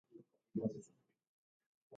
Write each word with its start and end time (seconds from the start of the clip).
Truth 0.03 0.25
or 0.59 0.61
Fabrication! 0.63 0.93